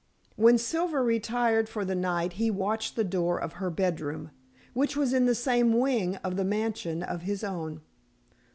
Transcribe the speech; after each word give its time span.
When 0.35 0.57
Silver 0.57 1.03
retired 1.03 1.69
for 1.69 1.85
the 1.85 1.93
night 1.93 2.33
he 2.33 2.49
watched 2.49 2.95
the 2.95 3.03
door 3.03 3.39
of 3.39 3.53
her 3.61 3.69
bedroom 3.69 4.31
which 4.73 4.97
was 4.97 5.13
in 5.13 5.27
the 5.27 5.35
same 5.35 5.73
wing 5.73 6.15
of 6.23 6.37
the 6.37 6.43
mansion 6.43 7.03
of 7.03 7.21
his 7.21 7.43
own. 7.43 7.81